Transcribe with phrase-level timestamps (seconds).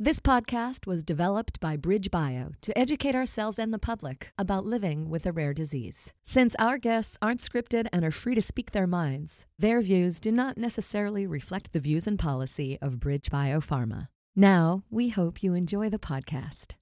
[0.00, 5.24] This podcast was developed by BridgeBio to educate ourselves and the public about living with
[5.24, 6.12] a rare disease.
[6.24, 10.32] Since our guests aren't scripted and are free to speak their minds, their views do
[10.32, 14.08] not necessarily reflect the views and policy of BridgeBio Pharma.
[14.34, 16.74] Now, we hope you enjoy the podcast.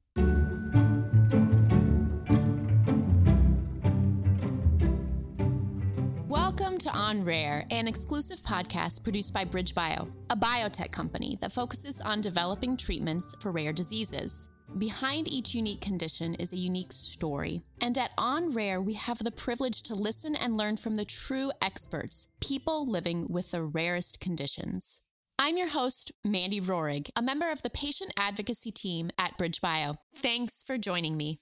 [7.13, 12.75] On Rare, an exclusive podcast produced by BridgeBio, a biotech company that focuses on developing
[12.75, 14.49] treatments for rare diseases.
[14.79, 17.61] Behind each unique condition is a unique story.
[17.83, 21.53] And at On Rare, we have the privilege to listen and learn from the true
[21.61, 25.03] experts, people living with the rarest conditions.
[25.39, 29.97] I'm your host, Mandy Rohrig, a member of the patient advocacy team at BridgeBio.
[30.17, 31.41] Thanks for joining me.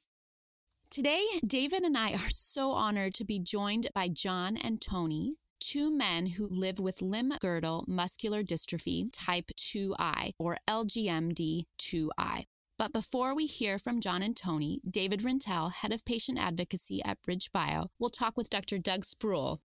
[0.90, 5.36] Today, David and I are so honored to be joined by John and Tony,
[5.70, 12.46] two men who live with limb girdle muscular dystrophy type 2I or LGMD 2I.
[12.76, 17.22] But before we hear from John and Tony, David Rintel, head of patient advocacy at
[17.22, 18.78] BridgeBio, will talk with Dr.
[18.78, 19.58] Doug Sproule.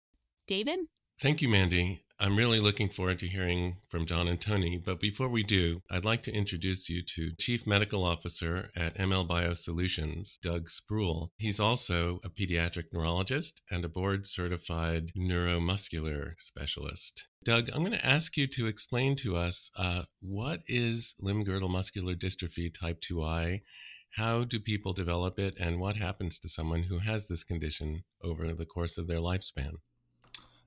[0.46, 0.82] David?
[1.20, 2.05] Thank you, Mandy.
[2.18, 4.78] I'm really looking forward to hearing from John and Tony.
[4.78, 9.28] But before we do, I'd like to introduce you to Chief Medical Officer at ML
[9.28, 11.32] Bio Solutions, Doug Sproule.
[11.38, 17.28] He's also a pediatric neurologist and a board certified neuromuscular specialist.
[17.44, 21.70] Doug, I'm going to ask you to explain to us uh, what is limb girdle
[21.70, 23.60] muscular dystrophy type 2I?
[24.12, 28.54] How do people develop it, and what happens to someone who has this condition over
[28.54, 29.74] the course of their lifespan?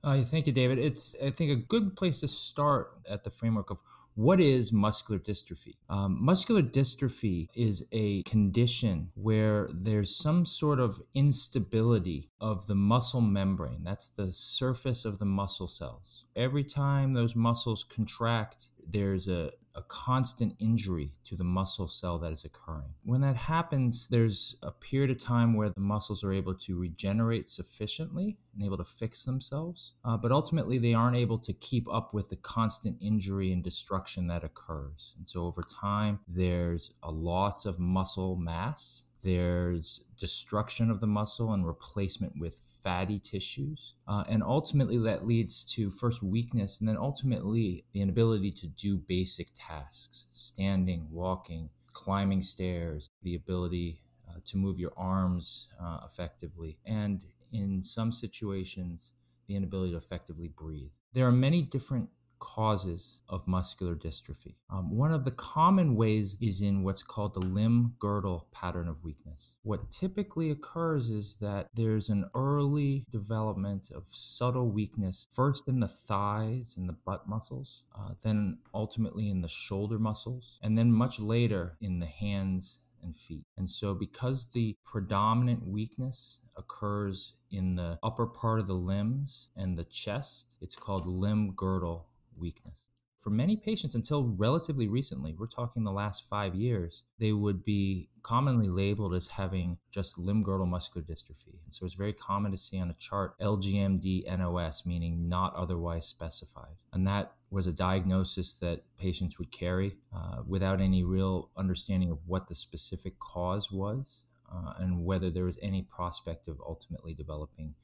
[0.01, 0.79] Uh, thank you, David.
[0.79, 3.81] It's, I think, a good place to start at the framework of
[4.15, 5.75] what is muscular dystrophy.
[5.89, 13.21] Um, muscular dystrophy is a condition where there's some sort of instability of the muscle
[13.21, 13.83] membrane.
[13.83, 16.25] That's the surface of the muscle cells.
[16.35, 22.33] Every time those muscles contract, there's a, a constant injury to the muscle cell that
[22.33, 22.93] is occurring.
[23.03, 27.47] When that happens, there's a period of time where the muscles are able to regenerate
[27.47, 32.13] sufficiently and able to fix themselves, uh, but ultimately they aren't able to keep up
[32.13, 35.15] with the constant injury and destruction that occurs.
[35.17, 41.53] And so over time, there's a loss of muscle mass there's destruction of the muscle
[41.53, 43.95] and replacement with fatty tissues.
[44.07, 48.97] Uh, and ultimately, that leads to first weakness and then ultimately the inability to do
[48.97, 56.77] basic tasks standing, walking, climbing stairs, the ability uh, to move your arms uh, effectively.
[56.85, 59.13] And in some situations,
[59.47, 60.93] the inability to effectively breathe.
[61.13, 64.55] There are many different causes of muscular dystrophy.
[64.69, 69.03] Um, one of the common ways is in what's called the limb girdle pattern of
[69.03, 69.57] weakness.
[69.63, 75.87] What typically occurs is that there's an early development of subtle weakness, first in the
[75.87, 81.19] thighs and the butt muscles, uh, then ultimately in the shoulder muscles, and then much
[81.19, 83.45] later in the hands and feet.
[83.57, 89.77] And so, because the predominant weakness occurs in the upper part of the limbs and
[89.77, 92.08] the chest, it's called limb girdle
[92.39, 92.83] weakness.
[93.19, 98.07] For many patients, until relatively recently, we're talking the last five years, they would be
[98.23, 101.59] commonly labeled as having just limb girdle muscular dystrophy.
[101.65, 106.05] And so it's very common to see on a chart LGMD NOS, meaning not otherwise
[106.05, 106.77] specified.
[106.93, 112.19] And that was a diagnosis that patients would carry uh, without any real understanding of
[112.25, 117.75] what the specific cause was uh, and whether there was any prospect of ultimately developing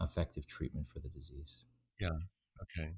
[0.00, 1.62] effective treatment for the disease.
[1.98, 2.10] Yeah.
[2.62, 2.92] Okay.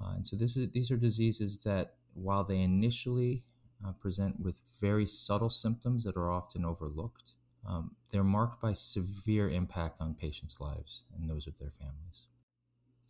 [0.00, 3.42] Uh, and so this is, these are diseases that, while they initially
[3.86, 7.32] uh, present with very subtle symptoms that are often overlooked,
[7.66, 12.26] um, they're marked by severe impact on patients' lives and those of their families.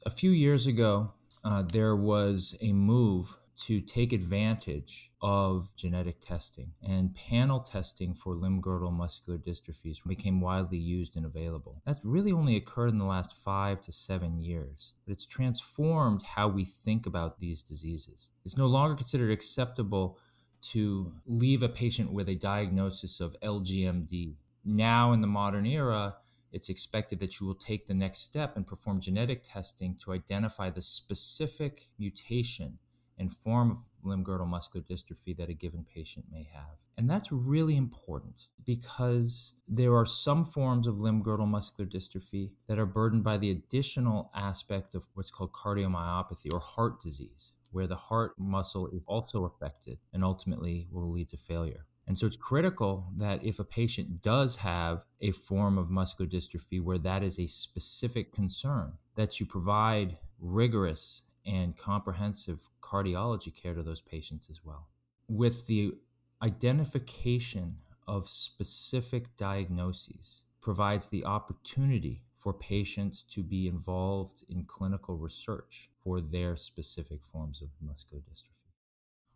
[0.05, 6.73] A few years ago, uh, there was a move to take advantage of genetic testing
[6.83, 11.83] and panel testing for limb girdle muscular dystrophies became widely used and available.
[11.85, 16.49] That's really only occurred in the last five to seven years, but it's transformed how
[16.49, 18.31] we think about these diseases.
[18.45, 20.19] It's no longer considered acceptable
[20.63, 24.37] to leave a patient with a diagnosis of LGMD.
[24.65, 26.17] Now, in the modern era,
[26.53, 30.71] it's expected that you will take the next step and perform genetic testing to identify
[30.71, 32.79] the specific mutation
[33.19, 36.89] and form of limb girdle muscular dystrophy that a given patient may have.
[36.97, 42.79] And that's really important because there are some forms of limb girdle muscular dystrophy that
[42.79, 47.97] are burdened by the additional aspect of what's called cardiomyopathy or heart disease, where the
[47.97, 51.87] heart muscle is also affected and ultimately will lead to failure.
[52.07, 56.83] And so it's critical that if a patient does have a form of muscular dystrophy
[56.83, 63.83] where that is a specific concern, that you provide rigorous and comprehensive cardiology care to
[63.83, 64.89] those patients as well.
[65.29, 65.95] With the
[66.43, 75.91] identification of specific diagnoses provides the opportunity for patients to be involved in clinical research
[76.03, 78.71] for their specific forms of muscular dystrophy.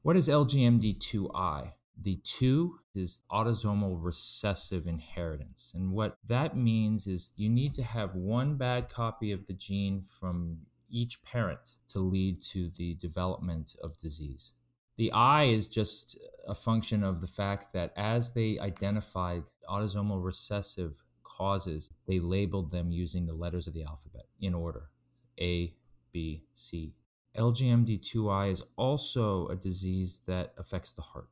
[0.03, 1.73] What is LGMD2I?
[2.01, 5.73] The two is autosomal recessive inheritance.
[5.75, 10.03] And what that means is you need to have one bad copy of the gene
[10.03, 14.55] from each parent to lead to the development of disease.
[14.97, 16.19] The I is just
[16.49, 22.91] a function of the fact that as they identified autosomal recessive causes, they labeled them
[22.91, 24.91] using the letters of the alphabet in order
[25.39, 25.75] A,
[26.13, 26.95] B, C.
[27.37, 31.29] LGMD2I is also a disease that affects the heart.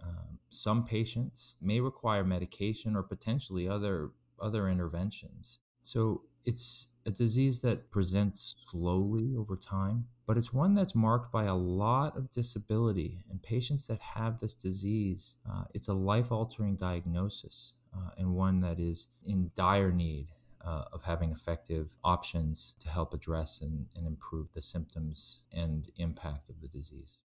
[0.00, 4.10] Um, some patients may require medication or potentially other
[4.40, 5.60] other interventions.
[5.82, 11.44] So it's a disease that presents slowly over time, but it's one that's marked by
[11.44, 13.24] a lot of disability.
[13.30, 18.60] And patients that have this disease, uh, it's a life altering diagnosis uh, and one
[18.60, 20.28] that is in dire need
[20.64, 26.48] uh, of having effective options to help address and, and improve the symptoms and impact
[26.48, 27.18] of the disease.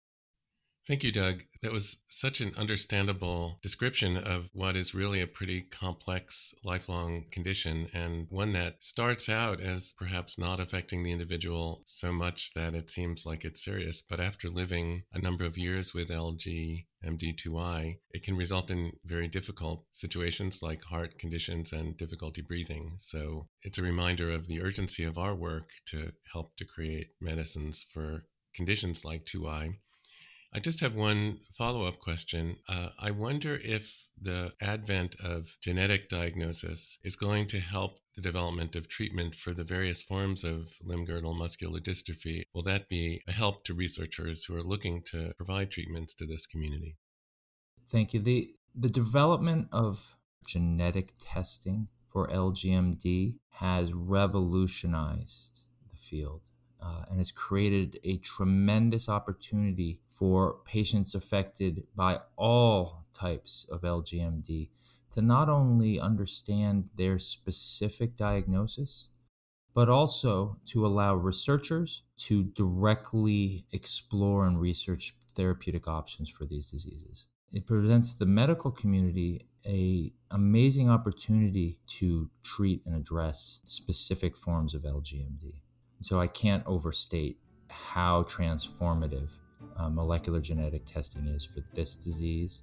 [0.86, 1.42] Thank you, Doug.
[1.62, 7.88] That was such an understandable description of what is really a pretty complex lifelong condition
[7.92, 12.88] and one that starts out as perhaps not affecting the individual so much that it
[12.88, 14.00] seems like it's serious.
[14.00, 19.26] But after living a number of years with LG MD2I, it can result in very
[19.26, 22.94] difficult situations like heart conditions and difficulty breathing.
[22.98, 27.84] So it's a reminder of the urgency of our work to help to create medicines
[27.92, 29.74] for conditions like 2I
[30.52, 32.56] I just have one follow up question.
[32.68, 38.74] Uh, I wonder if the advent of genetic diagnosis is going to help the development
[38.76, 42.44] of treatment for the various forms of limb girdle muscular dystrophy.
[42.54, 46.46] Will that be a help to researchers who are looking to provide treatments to this
[46.46, 46.96] community?
[47.86, 48.20] Thank you.
[48.20, 50.16] The, the development of
[50.46, 56.42] genetic testing for LGMD has revolutionized the field
[56.80, 64.68] uh, and has created a tremendous opportunity for patients affected by all types of LGMD
[65.10, 69.08] to not only understand their specific diagnosis,
[69.74, 77.26] but also to allow researchers to directly explore and research therapeutic options for these diseases.
[77.52, 84.82] It presents the medical community a amazing opportunity to treat and address specific forms of
[84.82, 85.60] LGMD.
[86.00, 87.38] So I can't overstate
[87.70, 89.38] how transformative
[89.76, 92.62] uh, molecular genetic testing is for this disease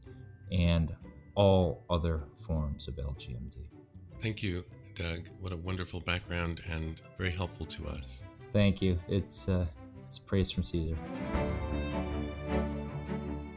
[0.51, 0.95] and
[1.35, 3.57] all other forms of LGMD.
[4.21, 4.63] Thank you,
[4.95, 5.27] Doug.
[5.39, 8.23] What a wonderful background and very helpful to us.
[8.51, 8.99] Thank you.
[9.07, 9.65] It's uh,
[10.05, 10.97] it's praise from Caesar.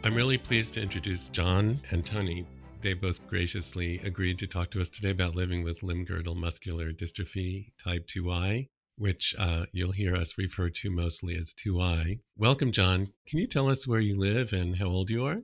[0.05, 2.47] I'm really pleased to introduce John and Tony.
[2.81, 6.93] They both graciously agreed to talk to us today about living with limb girdle muscular
[6.93, 12.19] dystrophy type 2I which uh, you'll hear us refer to mostly as 2i.
[12.37, 13.13] Welcome, John.
[13.27, 15.39] Can you tell us where you live and how old you are?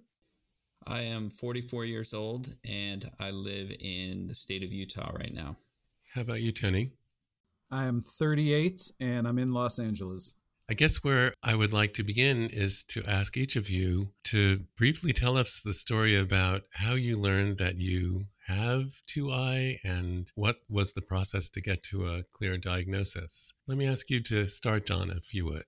[0.87, 5.57] I am 44 years old and I live in the state of Utah right now.
[6.15, 6.93] How about you, Tony?
[7.71, 10.35] I am 38 and I'm in Los Angeles.
[10.69, 14.61] I guess where I would like to begin is to ask each of you to
[14.77, 20.56] briefly tell us the story about how you learned that you have 2i and what
[20.69, 23.55] was the process to get to a clear diagnosis.
[23.67, 25.65] Let me ask you to start, John, if you would.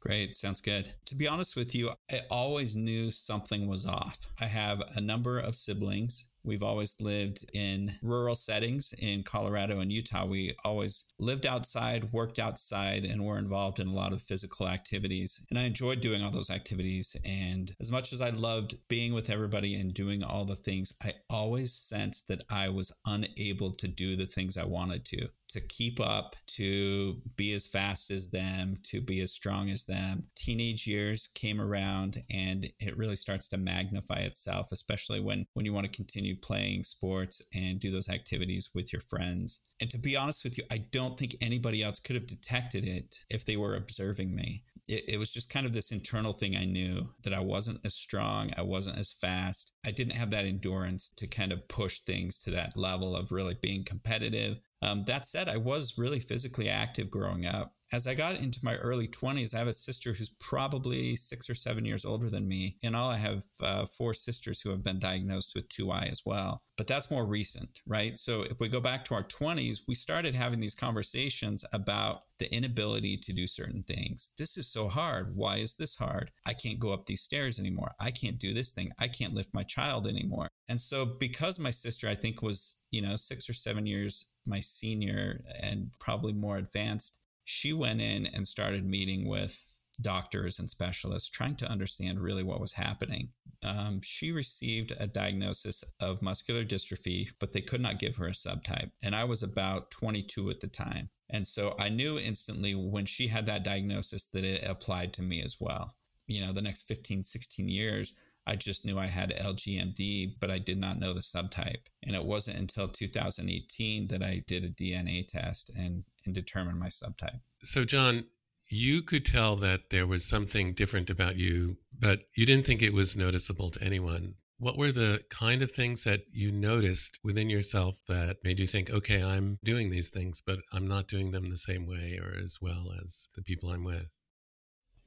[0.00, 0.34] Great.
[0.34, 0.94] Sounds good.
[1.06, 4.32] To be honest with you, I always knew something was off.
[4.40, 6.30] I have a number of siblings.
[6.44, 10.26] We've always lived in rural settings in Colorado and Utah.
[10.26, 15.44] We always lived outside, worked outside, and were involved in a lot of physical activities.
[15.50, 17.16] And I enjoyed doing all those activities.
[17.24, 21.12] And as much as I loved being with everybody and doing all the things, I
[21.28, 26.00] always sensed that I was unable to do the things I wanted to to keep
[26.00, 30.22] up, to be as fast as them, to be as strong as them.
[30.36, 35.72] Teenage years came around and it really starts to magnify itself, especially when, when you
[35.72, 39.62] want to continue playing sports and do those activities with your friends.
[39.80, 43.14] And to be honest with you, I don't think anybody else could have detected it
[43.30, 46.64] if they were observing me it, it was just kind of this internal thing I
[46.64, 49.74] knew that I wasn't as strong, I wasn't as fast.
[49.86, 53.54] I didn't have that endurance to kind of push things to that level of really
[53.60, 54.58] being competitive.
[54.82, 57.74] Um, that said, I was really physically active growing up.
[57.92, 61.54] As I got into my early 20s, I have a sister who's probably six or
[61.54, 62.76] seven years older than me.
[62.82, 66.60] In all, I have uh, four sisters who have been diagnosed with 2I as well.
[66.76, 68.16] But that's more recent, right?
[68.16, 72.52] So if we go back to our 20s, we started having these conversations about the
[72.54, 74.32] inability to do certain things.
[74.38, 75.32] This is so hard.
[75.34, 76.30] Why is this hard?
[76.46, 77.90] I can't go up these stairs anymore.
[77.98, 78.92] I can't do this thing.
[79.00, 80.48] I can't lift my child anymore.
[80.68, 84.60] And so, because my sister, I think, was, you know, six or seven years my
[84.60, 91.28] senior and probably more advanced, she went in and started meeting with doctors and specialists
[91.28, 93.30] trying to understand really what was happening.
[93.62, 98.32] Um, she received a diagnosis of muscular dystrophy, but they could not give her a
[98.32, 98.92] subtype.
[99.02, 101.10] And I was about 22 at the time.
[101.28, 105.42] And so I knew instantly when she had that diagnosis that it applied to me
[105.42, 105.96] as well.
[106.28, 108.14] You know, the next 15, 16 years,
[108.46, 111.86] I just knew I had LGMD, but I did not know the subtype.
[112.02, 116.88] And it wasn't until 2018 that I did a DNA test and, and determined my
[116.88, 117.40] subtype.
[117.62, 118.24] So, John,
[118.70, 122.92] you could tell that there was something different about you, but you didn't think it
[122.92, 124.34] was noticeable to anyone.
[124.58, 128.90] What were the kind of things that you noticed within yourself that made you think,
[128.90, 132.58] okay, I'm doing these things, but I'm not doing them the same way or as
[132.60, 134.06] well as the people I'm with?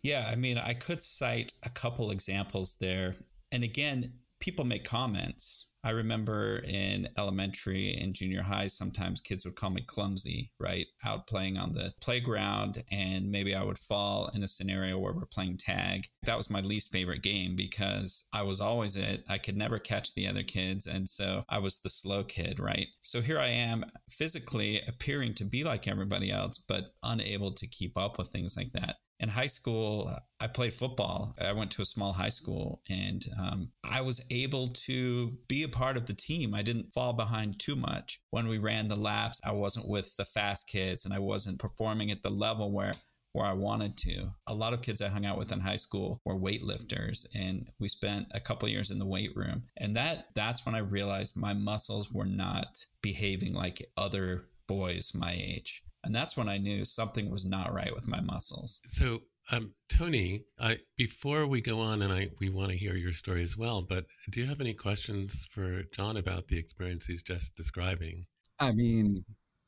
[0.03, 3.15] Yeah, I mean, I could cite a couple examples there.
[3.53, 5.69] And again, people make comments.
[5.86, 10.86] I remember in elementary and junior high, sometimes kids would call me clumsy, right?
[11.05, 15.25] Out playing on the playground, and maybe I would fall in a scenario where we're
[15.25, 16.05] playing tag.
[16.24, 19.25] That was my least favorite game because I was always it.
[19.29, 20.88] I could never catch the other kids.
[20.88, 22.88] And so I was the slow kid, right?
[23.01, 27.98] So here I am physically appearing to be like everybody else, but unable to keep
[27.98, 30.12] up with things like that in high school,
[30.42, 31.34] I played football.
[31.39, 35.70] I went to a small high school and um, I was able to be a
[35.70, 36.53] part of the team.
[36.53, 38.20] I didn't fall behind too much.
[38.32, 42.12] When we ran the laps, I wasn't with the fast kids and I wasn't performing
[42.12, 42.92] at the level where
[43.32, 44.34] where I wanted to.
[44.48, 47.88] A lot of kids I hung out with in high school were weightlifters and we
[47.88, 49.63] spent a couple years in the weight room.
[49.75, 55.32] And that that's when I realized my muscles were not behaving like other boys my
[55.32, 55.82] age.
[56.03, 58.81] And that's when I knew something was not right with my muscles.
[58.88, 59.19] So,
[59.51, 63.41] um, Tony, I, before we go on, and I we want to hear your story
[63.41, 67.55] as well, but do you have any questions for John about the experience he's just
[67.55, 68.25] describing?
[68.60, 69.24] I mean,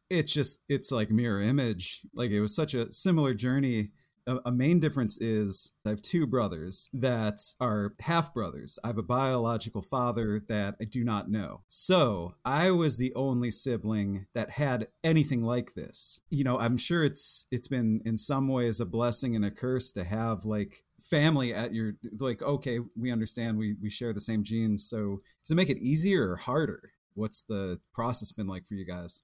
[0.09, 2.01] it's just it's like mirror image.
[2.13, 3.89] Like it was such a similar journey
[4.27, 8.79] a, main difference is I have two brothers that are half brothers.
[8.83, 11.61] I have a biological father that I do not know.
[11.67, 16.21] So I was the only sibling that had anything like this.
[16.29, 19.91] You know, I'm sure it's it's been in some ways a blessing and a curse
[19.93, 24.43] to have like family at your like okay we understand we we share the same
[24.43, 26.79] genes so does it make it easier or harder
[27.15, 29.23] what's the process been like for you guys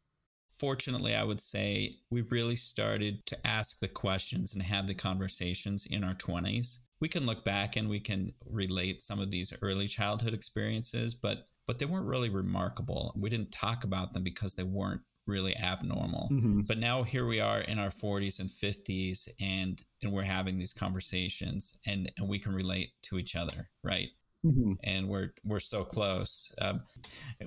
[0.60, 5.86] Fortunately, I would say we really started to ask the questions and have the conversations
[5.90, 6.80] in our 20s.
[7.00, 11.48] We can look back and we can relate some of these early childhood experiences, but
[11.68, 13.14] but they weren't really remarkable.
[13.16, 16.30] We didn't talk about them because they weren't really abnormal.
[16.32, 16.62] Mm-hmm.
[16.68, 20.74] But now here we are in our 40s and 50s and and we're having these
[20.74, 24.10] conversations and and we can relate to each other, right?
[24.44, 24.74] Mm-hmm.
[24.84, 26.52] and we're we're so close.
[26.60, 26.82] Um,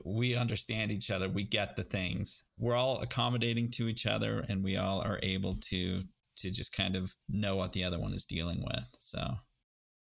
[0.04, 1.28] we understand each other.
[1.28, 2.46] We get the things.
[2.56, 6.02] We're all accommodating to each other, and we all are able to
[6.36, 8.88] to just kind of know what the other one is dealing with.
[8.98, 9.38] So.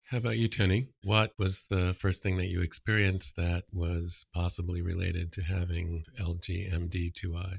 [0.04, 0.88] How about you, Tony?
[1.04, 7.58] What was the first thing that you experienced that was possibly related to having LGMD2I?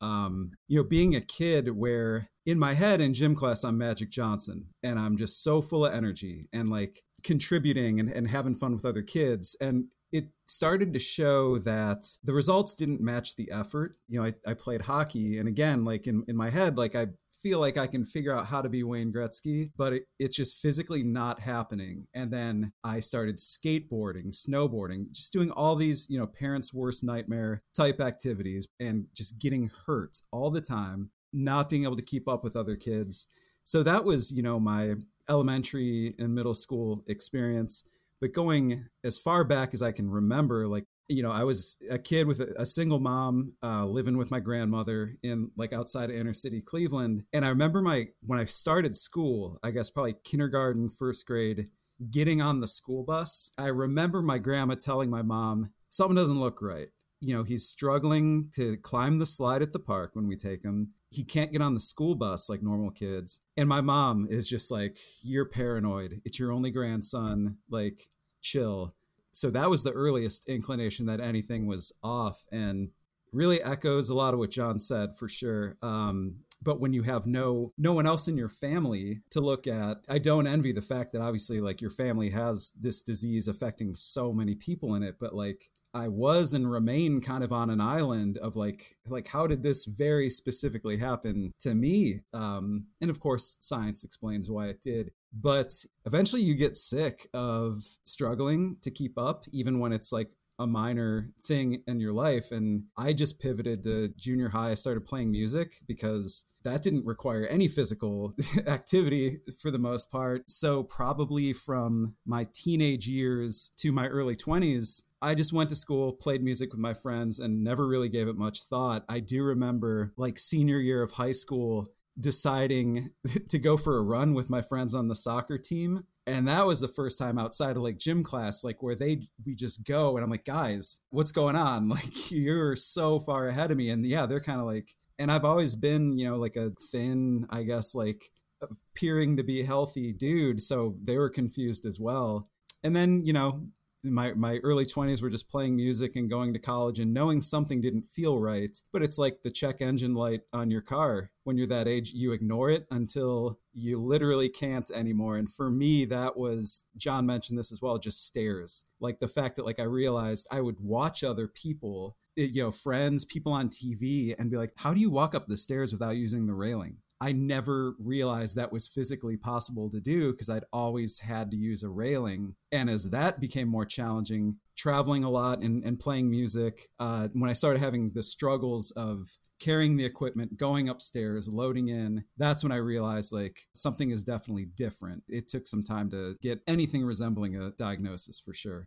[0.00, 4.10] Um, you know, being a kid where in my head in gym class, I'm Magic
[4.10, 8.74] Johnson and I'm just so full of energy and like contributing and, and having fun
[8.74, 9.56] with other kids.
[9.60, 13.96] And it started to show that the results didn't match the effort.
[14.06, 17.08] You know, I, I played hockey and again, like in, in my head, like I
[17.40, 20.60] feel like I can figure out how to be Wayne Gretzky, but it, it's just
[20.60, 22.06] physically not happening.
[22.12, 27.62] And then I started skateboarding, snowboarding, just doing all these, you know, parents' worst nightmare
[27.76, 32.42] type activities and just getting hurt all the time, not being able to keep up
[32.42, 33.28] with other kids.
[33.62, 34.94] So that was, you know, my
[35.28, 37.84] elementary and middle school experience.
[38.20, 41.98] But going as far back as I can remember, like you know, I was a
[41.98, 46.16] kid with a, a single mom, uh, living with my grandmother in like outside of
[46.16, 47.24] inner city Cleveland.
[47.32, 51.70] And I remember my, when I started school, I guess probably kindergarten, first grade,
[52.10, 53.52] getting on the school bus.
[53.58, 56.88] I remember my grandma telling my mom, something doesn't look right.
[57.20, 60.94] You know, he's struggling to climb the slide at the park when we take him.
[61.10, 63.40] He can't get on the school bus like normal kids.
[63.56, 66.20] And my mom is just like, You're paranoid.
[66.24, 67.58] It's your only grandson.
[67.68, 67.98] Like,
[68.40, 68.94] chill
[69.38, 72.90] so that was the earliest inclination that anything was off and
[73.32, 75.76] really echoes a lot of what John said for sure.
[75.80, 79.98] Um, but when you have no no one else in your family to look at
[80.08, 84.32] i don't envy the fact that obviously like your family has this disease affecting so
[84.32, 88.36] many people in it but like I was and remain kind of on an island
[88.38, 93.56] of like like how did this very specifically happen to me um and of course
[93.60, 95.72] science explains why it did but
[96.06, 101.30] eventually you get sick of struggling to keep up even when it's like a minor
[101.40, 102.50] thing in your life.
[102.50, 104.70] And I just pivoted to junior high.
[104.70, 108.34] I started playing music because that didn't require any physical
[108.66, 110.50] activity for the most part.
[110.50, 116.12] So, probably from my teenage years to my early 20s, I just went to school,
[116.12, 119.04] played music with my friends, and never really gave it much thought.
[119.08, 123.10] I do remember, like, senior year of high school, deciding
[123.48, 126.02] to go for a run with my friends on the soccer team.
[126.26, 129.54] And that was the first time outside of like gym class like where they we
[129.54, 131.88] just go and i'm like guys what's going on?
[131.98, 133.88] Like you're so far ahead of me.
[133.88, 137.46] And yeah they're kind of like and i've always been you know like a thin
[137.50, 138.24] i guess like
[138.60, 140.60] appearing to be healthy dude.
[140.60, 142.50] So they were confused as well.
[142.82, 143.68] And then you know
[144.12, 147.80] my my early 20s were just playing music and going to college and knowing something
[147.80, 151.28] didn't feel right but it's like the check engine light on your car.
[151.44, 155.36] When you're that age you ignore it until you literally can't anymore.
[155.36, 159.56] And for me that was John mentioned this as well just stairs like the fact
[159.56, 163.68] that like I realized I would watch other people eh, you know friends people on
[163.68, 166.98] TV and be like how do you walk up the stairs without using the railing
[167.20, 171.82] I never realized that was physically possible to do because I'd always had to use
[171.82, 172.54] a railing.
[172.70, 177.50] And as that became more challenging, traveling a lot and, and playing music, uh, when
[177.50, 182.70] I started having the struggles of carrying the equipment, going upstairs, loading in, that's when
[182.70, 185.24] I realized like something is definitely different.
[185.28, 188.86] It took some time to get anything resembling a diagnosis for sure.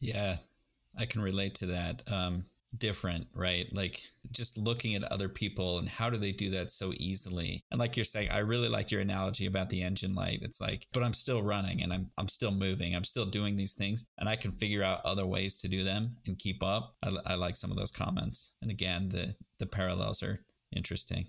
[0.00, 0.38] Yeah,
[0.98, 2.02] I can relate to that.
[2.08, 2.44] Um,
[2.76, 3.66] different, right?
[3.74, 3.98] Like
[4.32, 7.62] just looking at other people and how do they do that so easily?
[7.70, 10.40] And like you're saying, I really like your analogy about the engine light.
[10.42, 12.94] It's like, but I'm still running and I'm I'm still moving.
[12.94, 16.16] I'm still doing these things and I can figure out other ways to do them
[16.26, 16.94] and keep up.
[17.02, 18.56] I, I like some of those comments.
[18.62, 20.40] And again, the the parallels are
[20.74, 21.26] interesting.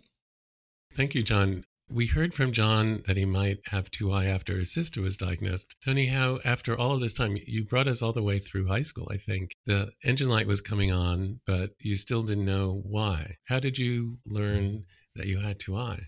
[0.94, 1.64] Thank you, John.
[1.88, 5.76] We heard from John that he might have 2I after his sister was diagnosed.
[5.86, 8.82] Tony, how, after all of this time, you brought us all the way through high
[8.82, 9.52] school, I think.
[9.66, 13.36] The engine light was coming on, but you still didn't know why.
[13.48, 16.00] How did you learn that you had 2I?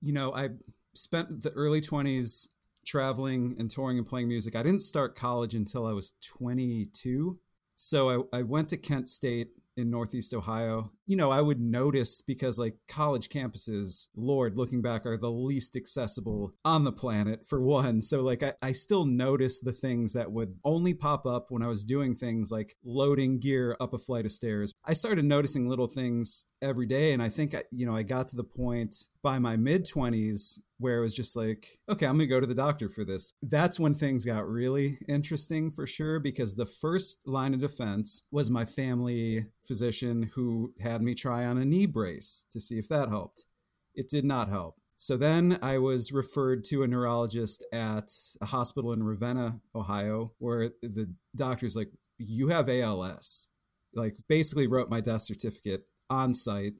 [0.00, 0.50] You know, I
[0.94, 2.48] spent the early 20s
[2.86, 4.56] traveling and touring and playing music.
[4.56, 7.38] I didn't start college until I was 22.
[7.76, 10.92] So I, I went to Kent State in Northeast Ohio.
[11.06, 15.76] You know, I would notice because like college campuses, Lord, looking back, are the least
[15.76, 18.00] accessible on the planet for one.
[18.00, 21.68] So like I, I still notice the things that would only pop up when I
[21.68, 24.72] was doing things like loading gear up a flight of stairs.
[24.84, 27.12] I started noticing little things every day.
[27.12, 30.60] And I think, I, you know, I got to the point by my mid 20s
[30.78, 33.34] where it was just like, okay, I'm going to go to the doctor for this.
[33.40, 38.50] That's when things got really interesting for sure, because the first line of defense was
[38.50, 43.08] my family physician who had me try on a knee brace to see if that
[43.08, 43.46] helped.
[43.94, 44.76] It did not help.
[44.96, 50.70] So then I was referred to a neurologist at a hospital in Ravenna, Ohio, where
[50.82, 53.48] the doctor's like, You have ALS.
[53.94, 56.74] Like, basically wrote my death certificate on sight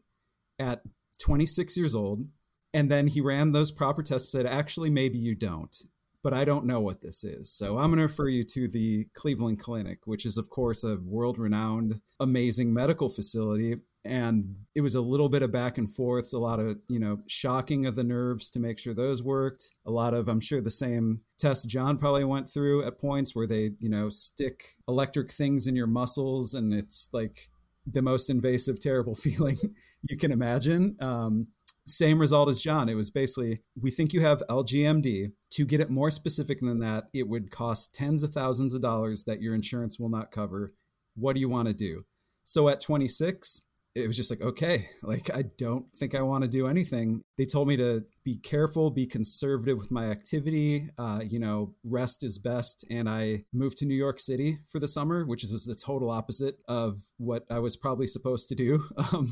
[0.59, 0.83] at
[1.21, 2.27] 26 years old
[2.75, 5.77] and then he ran those proper tests, said, actually, maybe you don't,
[6.23, 7.53] but I don't know what this is.
[7.53, 10.97] So I'm going to refer you to the Cleveland Clinic, which is, of course, a
[10.97, 13.77] world renowned, amazing medical facility.
[14.05, 17.21] And it was a little bit of back and forth, a lot of, you know,
[17.29, 19.73] shocking of the nerves to make sure those worked.
[19.87, 23.47] A lot of, I'm sure, the same tests John probably went through at points where
[23.47, 27.51] they, you know, stick electric things in your muscles and it's like
[27.87, 29.57] the most invasive, terrible feeling
[30.09, 30.97] you can imagine.
[31.01, 31.49] Um,
[31.85, 32.89] same result as John.
[32.89, 35.33] It was basically, we think you have LGMD.
[35.53, 39.25] To get it more specific than that, it would cost tens of thousands of dollars
[39.25, 40.73] that your insurance will not cover.
[41.15, 42.05] What do you want to do?
[42.45, 43.63] So at 26,
[43.95, 47.23] it was just like, okay, like I don't think I want to do anything.
[47.37, 52.23] They told me to be careful, be conservative with my activity, uh, you know, rest
[52.23, 52.85] is best.
[52.91, 56.57] And I moved to New York City for the summer, which was the total opposite
[56.69, 58.85] of what I was probably supposed to do.
[59.13, 59.27] Um,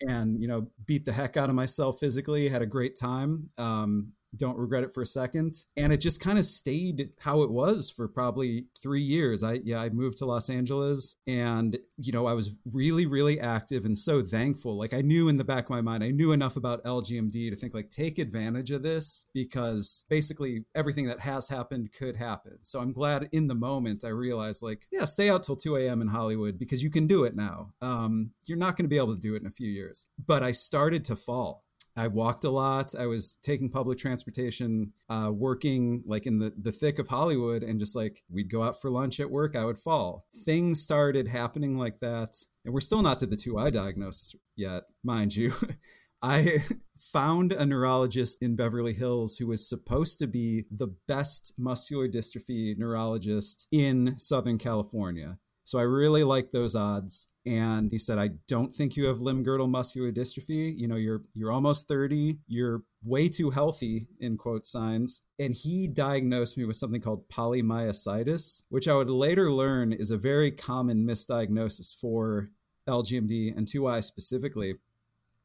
[0.00, 4.12] and you know beat the heck out of myself physically had a great time um,
[4.36, 5.64] don't regret it for a second.
[5.76, 9.44] And it just kind of stayed how it was for probably three years.
[9.44, 13.84] I yeah i moved to los angeles and you know i was really really active
[13.84, 14.76] and so thankful.
[14.76, 17.56] Like i knew in the back of my mind i knew enough about lgmd to
[17.56, 22.58] think like take advantage of this because basically everything that has happened could happen.
[22.62, 26.00] So i'm glad in the moment i realized like yeah stay out till 2 a.m
[26.00, 27.72] in hollywood because you can do it now.
[27.80, 30.08] Um, you're not going to be able to do it in a few years.
[30.24, 31.64] But i started to fall
[31.96, 32.94] I walked a lot.
[32.98, 37.78] I was taking public transportation, uh, working like in the, the thick of Hollywood, and
[37.78, 40.24] just like we'd go out for lunch at work, I would fall.
[40.44, 42.36] Things started happening like that.
[42.64, 45.52] And we're still not to the 2I diagnosis yet, mind you.
[46.22, 46.58] I
[46.96, 52.78] found a neurologist in Beverly Hills who was supposed to be the best muscular dystrophy
[52.78, 55.38] neurologist in Southern California.
[55.64, 57.28] So I really liked those odds.
[57.44, 60.72] And he said, I don't think you have limb girdle muscular dystrophy.
[60.76, 62.38] You know, you're you're almost 30.
[62.46, 65.22] You're way too healthy, in quote signs.
[65.38, 70.16] And he diagnosed me with something called polymyositis, which I would later learn is a
[70.16, 72.48] very common misdiagnosis for
[72.88, 74.74] LGMD and 2I specifically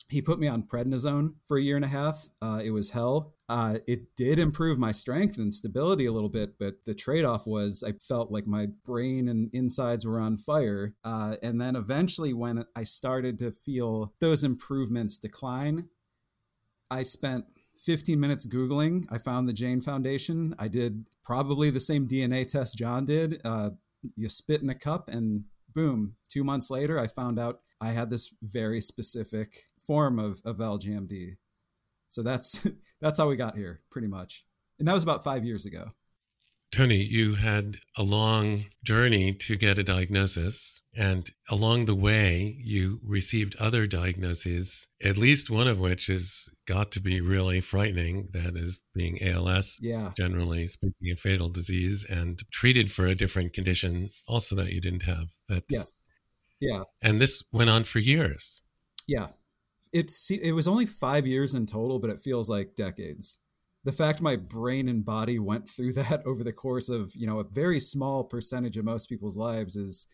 [0.10, 2.30] he put me on prednisone for a year and a half.
[2.42, 3.34] Uh, it was hell.
[3.50, 7.48] Uh, it did improve my strength and stability a little bit, but the trade off
[7.48, 10.96] was I felt like my brain and insides were on fire.
[11.04, 15.90] Uh, and then eventually, when I started to feel those improvements decline,
[16.92, 17.46] I spent
[17.78, 19.06] 15 minutes Googling.
[19.10, 20.54] I found the Jain Foundation.
[20.60, 23.40] I did probably the same DNA test John did.
[23.46, 23.72] Uh,
[24.16, 28.10] you spit in a cup, and boom, two months later, I found out I had
[28.10, 31.36] this very specific form of, of LGMD.
[32.08, 32.68] So that's
[33.02, 34.46] that's how we got here, pretty much.
[34.80, 35.90] And that was about five years ago.
[36.70, 43.00] Tony, you had a long journey to get a diagnosis, and along the way, you
[43.06, 48.28] received other diagnoses, at least one of which has got to be really frightening.
[48.34, 50.12] That is being ALS, yeah.
[50.18, 55.04] generally speaking, a fatal disease, and treated for a different condition also that you didn't
[55.04, 55.30] have.
[55.48, 56.12] That's yes,
[56.60, 56.84] yeah.
[57.02, 58.62] And this went on for years.
[59.08, 59.28] Yeah
[59.94, 63.40] it's it was only five years in total, but it feels like decades.
[63.84, 67.40] The fact my brain and body went through that over the course of you know
[67.40, 70.08] a very small percentage of most people's lives is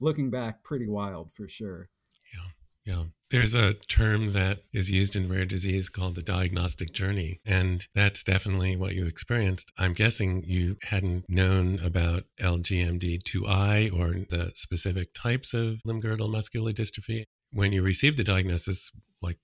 [0.00, 1.88] looking back pretty wild for sure.
[2.34, 3.02] Yeah, yeah.
[3.30, 8.24] There's a term that is used in rare disease called the diagnostic journey, and that's
[8.24, 9.70] definitely what you experienced.
[9.78, 16.72] I'm guessing you hadn't known about LGMD2I or the specific types of limb girdle muscular
[16.72, 18.90] dystrophy when you received the diagnosis,
[19.22, 19.38] like,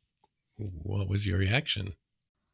[0.56, 1.94] what was your reaction?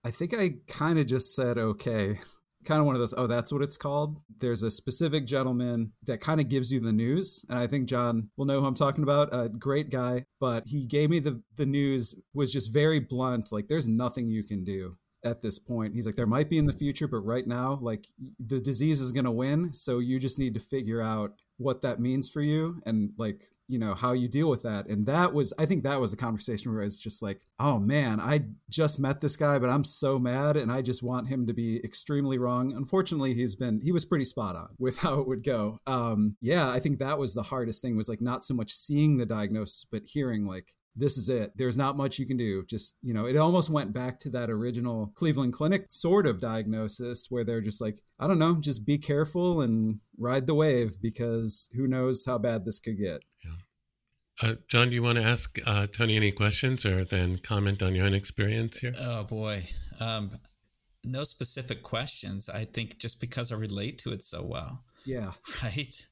[0.04, 2.16] I think I kind of just said, okay.
[2.64, 4.20] Kind of one of those, oh, that's what it's called.
[4.38, 7.44] There's a specific gentleman that kind of gives you the news.
[7.48, 9.30] And I think John will know who I'm talking about.
[9.32, 13.50] A great guy, but he gave me the, the news, was just very blunt.
[13.50, 15.94] Like, there's nothing you can do at this point.
[15.94, 18.06] He's like, there might be in the future, but right now, like,
[18.38, 19.72] the disease is going to win.
[19.72, 23.78] So you just need to figure out what that means for you and like you
[23.78, 24.86] know how you deal with that.
[24.86, 28.20] And that was i think that was the conversation where it's just like oh man
[28.20, 31.54] i just met this guy but i'm so mad and i just want him to
[31.54, 32.72] be extremely wrong.
[32.72, 35.78] Unfortunately he's been he was pretty spot on with how it would go.
[35.86, 39.16] Um yeah i think that was the hardest thing was like not so much seeing
[39.16, 41.52] the diagnosis but hearing like this is it.
[41.56, 42.64] There's not much you can do.
[42.68, 47.28] Just, you know, it almost went back to that original Cleveland Clinic sort of diagnosis
[47.30, 51.70] where they're just like, I don't know, just be careful and ride the wave because
[51.74, 53.22] who knows how bad this could get.
[53.44, 54.50] Yeah.
[54.50, 57.94] Uh, John, do you want to ask uh, Tony any questions or then comment on
[57.94, 58.94] your own experience here?
[58.98, 59.60] Oh, boy.
[60.00, 60.30] Um,
[61.04, 62.48] no specific questions.
[62.48, 64.84] I think just because I relate to it so well.
[65.06, 65.32] Yeah.
[65.62, 66.06] Right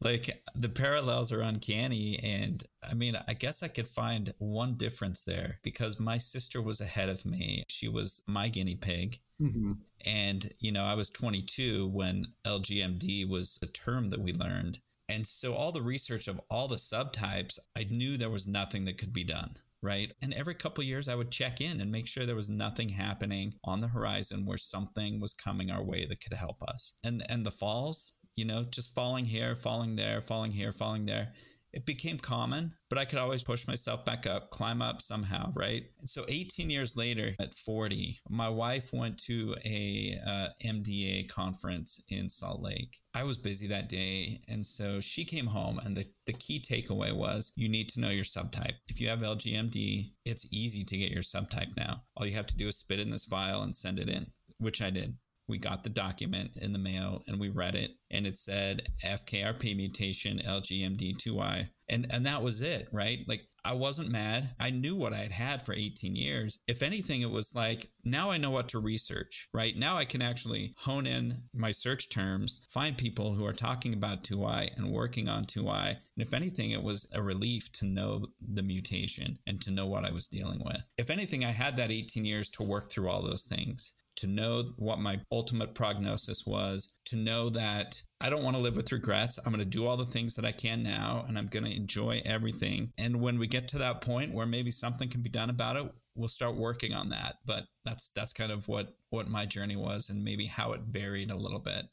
[0.00, 5.24] like the parallels are uncanny and i mean i guess i could find one difference
[5.24, 7.64] there because my sister was ahead of me.
[7.68, 9.16] She was my guinea pig.
[9.40, 9.72] Mm-hmm.
[10.06, 14.78] and you know i was 22 when lgmd was a term that we learned.
[15.08, 18.98] And so all the research of all the subtypes i knew there was nothing that
[18.98, 19.50] could be done
[19.82, 20.10] right?
[20.20, 23.54] And every couple years i would check in and make sure there was nothing happening
[23.62, 26.98] on the horizon where something was coming our way that could help us.
[27.04, 31.32] And and the falls you know, just falling here, falling there, falling here, falling there.
[31.72, 35.84] It became common, but I could always push myself back up, climb up somehow, right?
[35.98, 42.02] And so 18 years later, at 40, my wife went to a uh, MDA conference
[42.08, 42.96] in Salt Lake.
[43.14, 47.12] I was busy that day, and so she came home, and the, the key takeaway
[47.12, 48.76] was you need to know your subtype.
[48.88, 52.04] If you have LGMD, it's easy to get your subtype now.
[52.16, 54.80] All you have to do is spit in this file and send it in, which
[54.80, 58.36] I did we got the document in the mail and we read it and it
[58.36, 63.20] said FKRP mutation LGMD2I and and that was it right?
[63.28, 64.50] Like I wasn't mad.
[64.60, 66.60] I knew what I had had for 18 years.
[66.68, 69.76] If anything it was like now I know what to research right?
[69.76, 74.24] Now I can actually hone in my search terms find people who are talking about
[74.24, 78.62] 2I and working on 2I and if anything it was a relief to know the
[78.62, 80.82] mutation and to know what I was dealing with.
[80.96, 84.64] If anything I had that 18 years to work through all those things to know
[84.76, 89.38] what my ultimate prognosis was, to know that I don't want to live with regrets.
[89.44, 91.76] I'm going to do all the things that I can now and I'm going to
[91.76, 92.92] enjoy everything.
[92.98, 95.92] And when we get to that point where maybe something can be done about it,
[96.16, 97.36] we'll start working on that.
[97.44, 101.30] But that's that's kind of what what my journey was, and maybe how it varied
[101.30, 101.84] a little bit.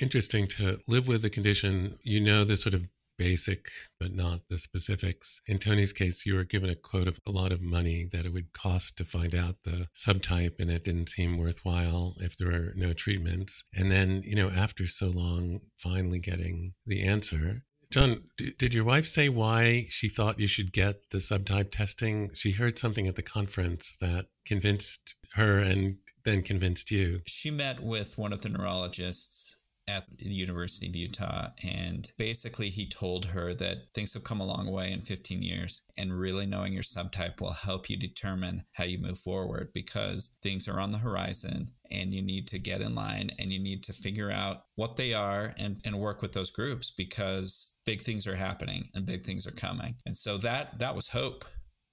[0.00, 1.98] Interesting to live with the condition.
[2.02, 2.84] You know the sort of
[3.18, 5.40] basic, but not the specifics.
[5.46, 8.32] In Tony's case, you were given a quote of a lot of money that it
[8.32, 12.72] would cost to find out the subtype, and it didn't seem worthwhile if there were
[12.76, 13.64] no treatments.
[13.74, 17.62] And then, you know, after so long, finally getting the answer.
[17.90, 18.24] John,
[18.58, 22.30] did your wife say why she thought you should get the subtype testing?
[22.34, 27.18] She heard something at the conference that convinced her and then convinced you.
[27.26, 31.48] She met with one of the neurologists at the University of Utah.
[31.64, 35.82] And basically, he told her that things have come a long way in 15 years,
[35.96, 40.68] and really knowing your subtype will help you determine how you move forward because things
[40.68, 43.92] are on the horizon and you need to get in line and you need to
[43.92, 48.36] figure out what they are and, and work with those groups because big things are
[48.36, 49.94] happening and big things are coming.
[50.04, 51.44] And so that that was hope,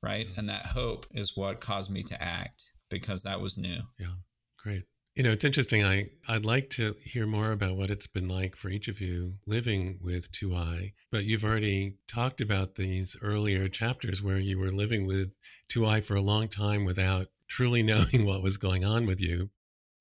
[0.01, 0.27] right?
[0.27, 0.39] Mm-hmm.
[0.39, 3.81] And that hope is what caused me to act because that was new.
[3.99, 4.07] Yeah.
[4.63, 4.83] Great.
[5.15, 5.83] You know, it's interesting.
[5.83, 9.35] I, I'd like to hear more about what it's been like for each of you
[9.45, 15.05] living with 2i, but you've already talked about these earlier chapters where you were living
[15.05, 15.37] with
[15.71, 19.51] 2i for a long time without truly knowing what was going on with you.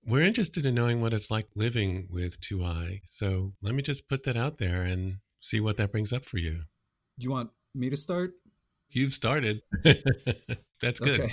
[0.07, 3.03] We're interested in knowing what it's like living with 2i.
[3.05, 6.39] So let me just put that out there and see what that brings up for
[6.39, 6.63] you.
[7.19, 8.33] Do you want me to start?
[8.89, 9.61] You've started.
[10.81, 11.21] That's good.
[11.21, 11.33] Okay.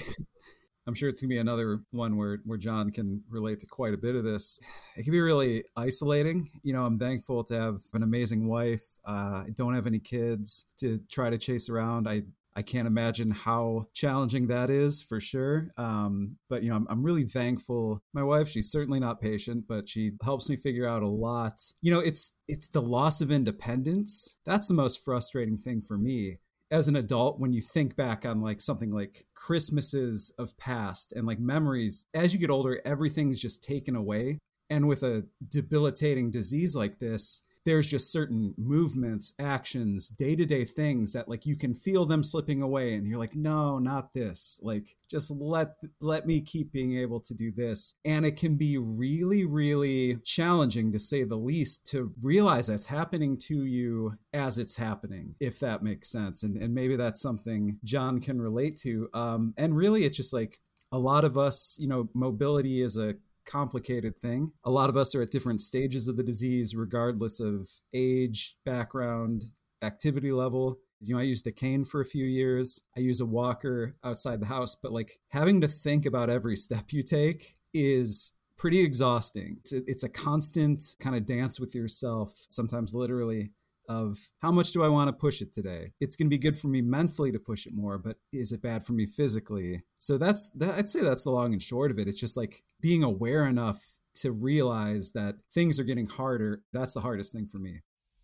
[0.87, 3.97] I'm sure it's gonna be another one where where John can relate to quite a
[3.97, 4.59] bit of this.
[4.95, 6.47] It can be really isolating.
[6.63, 8.99] You know, I'm thankful to have an amazing wife.
[9.07, 12.07] Uh, I don't have any kids to try to chase around.
[12.07, 12.23] I
[12.55, 15.69] I can't imagine how challenging that is for sure.
[15.77, 18.01] Um, but you know, I'm, I'm really thankful.
[18.13, 21.53] My wife, she's certainly not patient, but she helps me figure out a lot.
[21.81, 24.37] You know, it's it's the loss of independence.
[24.45, 26.39] That's the most frustrating thing for me
[26.71, 31.25] as an adult when you think back on like something like christmases of past and
[31.25, 34.39] like memories as you get older everything's just taken away.
[34.71, 40.63] And with a debilitating disease like this there's just certain movements, actions, day to day
[40.63, 44.60] things that like you can feel them slipping away, and you're like, no, not this.
[44.63, 47.93] Like, just let let me keep being able to do this.
[48.03, 53.38] And it can be really, really challenging to say the least to realize that's happening
[53.41, 56.41] to you as it's happening, if that makes sense.
[56.41, 59.10] And and maybe that's something John can relate to.
[59.13, 60.58] Um, and really, it's just like
[60.91, 63.15] a lot of us, you know, mobility is a
[63.49, 64.51] complicated thing.
[64.63, 69.43] A lot of us are at different stages of the disease, regardless of age, background,
[69.81, 70.79] activity level.
[71.01, 72.83] You know, I used a cane for a few years.
[72.95, 76.91] I use a walker outside the house, but like having to think about every step
[76.91, 79.57] you take is pretty exhausting.
[79.62, 83.51] It's a, it's a constant kind of dance with yourself, sometimes literally,
[83.89, 85.93] of how much do I want to push it today?
[85.99, 88.62] It's going to be good for me mentally to push it more, but is it
[88.62, 89.82] bad for me physically?
[89.97, 92.08] So that's that I'd say that's the long and short of it.
[92.08, 96.62] It's just like being aware enough to realize that things are getting harder.
[96.71, 97.82] That's the hardest thing for me.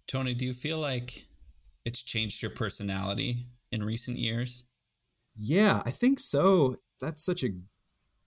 [0.08, 1.26] Tony, do you feel like
[1.84, 4.66] it's changed your personality in recent years?
[5.36, 6.78] Yeah, I think so.
[7.02, 7.56] That's such a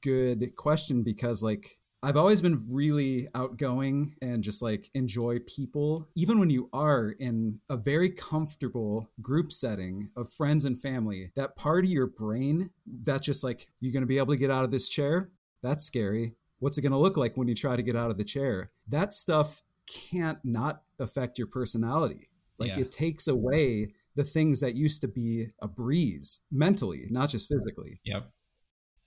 [0.02, 6.08] good question because like I've always been really outgoing and just like enjoy people.
[6.14, 11.56] Even when you are in a very comfortable group setting of friends and family, that
[11.56, 14.64] part of your brain that's just like, you're going to be able to get out
[14.64, 15.30] of this chair?
[15.60, 16.34] That's scary.
[16.60, 18.70] What's it going to look like when you try to get out of the chair?
[18.86, 22.28] That stuff can't not affect your personality.
[22.58, 22.82] Like yeah.
[22.82, 28.00] it takes away the things that used to be a breeze mentally, not just physically.
[28.04, 28.30] Yep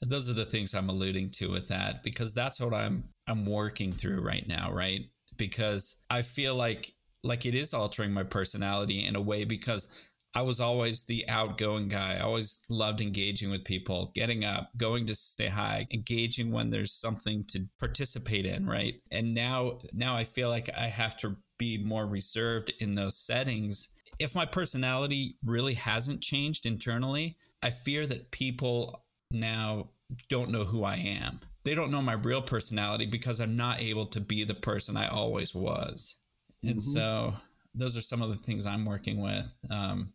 [0.02, 3.92] those are the things I'm alluding to with that because that's what I'm I'm working
[3.92, 5.02] through right now, right?
[5.38, 6.88] Because I feel like
[7.24, 11.90] like it is altering my personality in a way because I was always the outgoing
[11.90, 12.16] guy.
[12.16, 16.94] I always loved engaging with people, getting up, going to stay high, engaging when there's
[16.94, 18.96] something to participate in, right?
[19.12, 23.94] And now now I feel like I have to be more reserved in those settings.
[24.20, 29.90] If my personality really hasn't changed internally, I fear that people now
[30.30, 31.40] don't know who I am.
[31.64, 35.08] They don't know my real personality because I'm not able to be the person I
[35.08, 36.22] always was.
[36.64, 36.80] And mm-hmm.
[36.80, 37.34] so
[37.74, 39.56] those are some of the things I'm working with.
[39.70, 40.14] Um,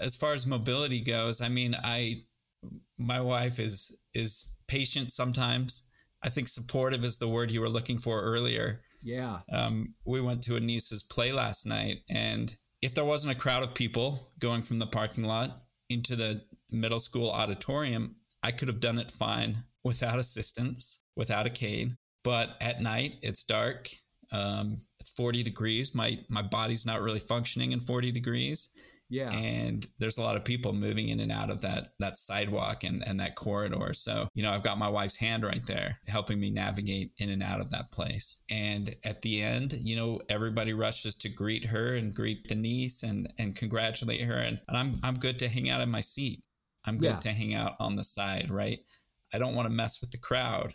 [0.00, 2.16] as far as mobility goes, I mean, I
[2.98, 5.90] my wife is is patient sometimes.
[6.22, 8.80] I think supportive is the word you were looking for earlier.
[9.02, 9.40] Yeah.
[9.52, 13.62] Um, we went to a niece's play last night, and if there wasn't a crowd
[13.62, 15.50] of people going from the parking lot
[15.88, 21.50] into the middle school auditorium, I could have done it fine without assistance, without a
[21.50, 21.96] cane.
[22.22, 23.88] But at night, it's dark.
[24.30, 25.94] Um, it's 40 degrees.
[25.94, 28.70] My my body's not really functioning in 40 degrees.
[29.10, 29.30] Yeah.
[29.30, 33.06] And there's a lot of people moving in and out of that that sidewalk and,
[33.06, 33.92] and that corridor.
[33.92, 37.42] So, you know, I've got my wife's hand right there helping me navigate in and
[37.42, 38.42] out of that place.
[38.50, 43.02] And at the end, you know, everybody rushes to greet her and greet the niece
[43.02, 44.36] and, and congratulate her.
[44.36, 46.42] And, and I'm I'm good to hang out in my seat.
[46.84, 47.20] I'm good yeah.
[47.20, 48.80] to hang out on the side, right?
[49.32, 50.74] I don't want to mess with the crowd.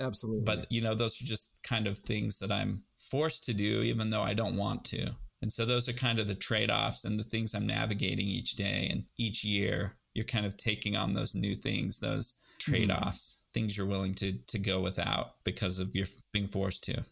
[0.00, 0.42] Absolutely.
[0.44, 4.10] But, you know, those are just kind of things that I'm forced to do, even
[4.10, 5.14] though I don't want to.
[5.42, 8.52] And so those are kind of the trade offs and the things I'm navigating each
[8.52, 9.96] day and each year.
[10.14, 13.60] You're kind of taking on those new things, those trade offs, mm-hmm.
[13.60, 17.02] things you're willing to to go without because of your being forced to.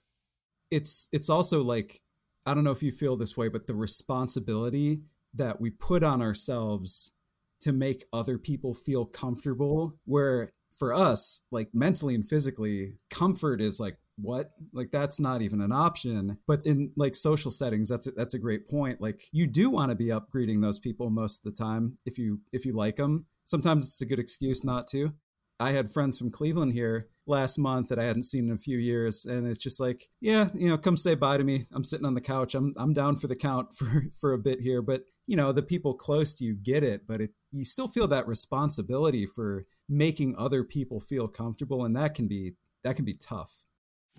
[0.70, 2.00] It's it's also like
[2.46, 5.02] I don't know if you feel this way, but the responsibility
[5.34, 7.12] that we put on ourselves
[7.60, 13.78] to make other people feel comfortable where for us like mentally and physically comfort is
[13.80, 14.50] like what?
[14.72, 16.38] Like that's not even an option.
[16.46, 19.00] But in like social settings that's a, that's a great point.
[19.00, 22.18] Like you do want to be up greeting those people most of the time if
[22.18, 25.12] you if you like them sometimes it's a good excuse not to
[25.60, 28.78] i had friends from cleveland here last month that i hadn't seen in a few
[28.78, 32.06] years and it's just like yeah you know come say bye to me i'm sitting
[32.06, 35.02] on the couch i'm i'm down for the count for for a bit here but
[35.26, 38.26] you know the people close to you get it but it you still feel that
[38.26, 43.64] responsibility for making other people feel comfortable and that can be that can be tough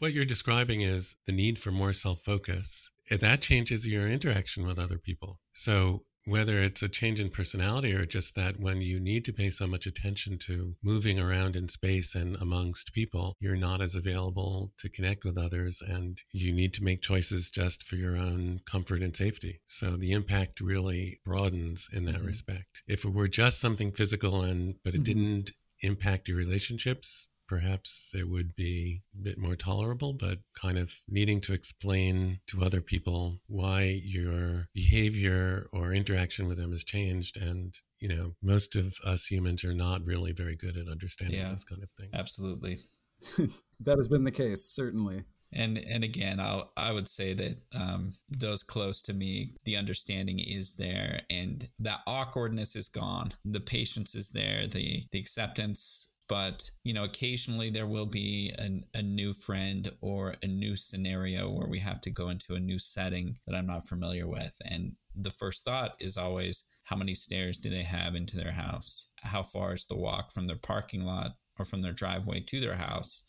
[0.02, 2.92] what you're describing is the need for more self focus.
[3.12, 5.40] That changes your interaction with other people.
[5.54, 9.50] So, whether it's a change in personality or just that when you need to pay
[9.50, 14.72] so much attention to moving around in space and amongst people, you're not as available
[14.78, 19.02] to connect with others and you need to make choices just for your own comfort
[19.02, 19.60] and safety.
[19.66, 22.28] So the impact really broadens in that mm-hmm.
[22.28, 22.84] respect.
[22.88, 25.04] If it were just something physical and but it mm-hmm.
[25.04, 30.90] didn't impact your relationships, perhaps it would be a bit more tolerable, but kind of
[31.10, 37.36] needing to explain to other people why your behavior or interaction with them has changed.
[37.36, 41.50] And, you know, most of us humans are not really very good at understanding yeah,
[41.50, 42.12] those kind of things.
[42.14, 42.78] Absolutely.
[43.82, 45.26] that has been the case, certainly.
[45.54, 50.40] And and again, I I would say that um, those close to me, the understanding
[50.40, 53.32] is there, and that awkwardness is gone.
[53.44, 54.66] The patience is there.
[54.66, 60.36] The the acceptance but you know occasionally there will be an, a new friend or
[60.42, 63.84] a new scenario where we have to go into a new setting that i'm not
[63.84, 64.56] familiar with.
[64.64, 69.12] And the first thought is always how many stairs do they have into their house?
[69.24, 72.76] How far is the walk from their parking lot or from their driveway to their
[72.76, 73.26] house?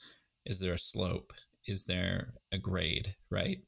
[0.46, 1.32] Is there a slope?
[1.66, 3.58] Is there a grade right?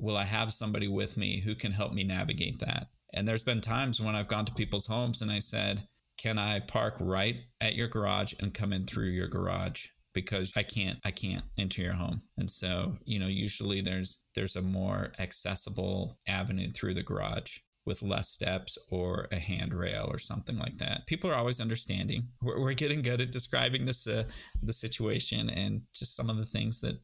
[0.00, 2.88] Will i have somebody with me who can help me navigate that?
[3.12, 5.86] And there's been times when i've gone to people's homes and i said
[6.20, 9.86] can I park right at your garage and come in through your garage?
[10.14, 12.22] because I can't I can't enter your home.
[12.38, 18.02] And so, you know, usually there's there's a more accessible avenue through the garage with
[18.02, 21.06] less steps or a handrail or something like that.
[21.06, 22.28] People are always understanding.
[22.40, 24.24] We're, we're getting good at describing this uh,
[24.62, 26.98] the situation and just some of the things that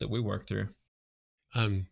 [0.00, 0.68] that we work through.
[1.54, 1.86] Um,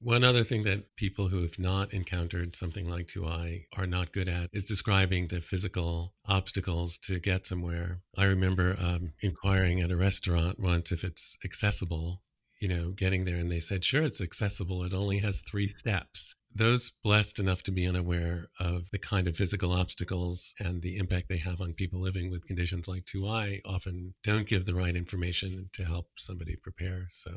[0.00, 4.28] one other thing that people who have not encountered something like 2i are not good
[4.28, 8.00] at is describing the physical obstacles to get somewhere.
[8.16, 12.22] I remember um, inquiring at a restaurant once if it's accessible,
[12.60, 14.84] you know, getting there, and they said, sure, it's accessible.
[14.84, 16.34] It only has three steps.
[16.54, 21.28] Those blessed enough to be unaware of the kind of physical obstacles and the impact
[21.28, 25.70] they have on people living with conditions like 2i often don't give the right information
[25.72, 27.06] to help somebody prepare.
[27.08, 27.30] So,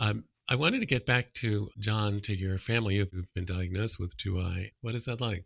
[0.00, 4.16] um, I wanted to get back to John, to your family who've been diagnosed with
[4.16, 4.70] 2i.
[4.80, 5.44] What is that like?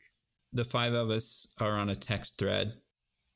[0.52, 2.74] The five of us are on a text thread.